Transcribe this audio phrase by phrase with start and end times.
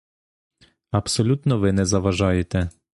[0.91, 2.69] Абсолютно ви не заважаєте.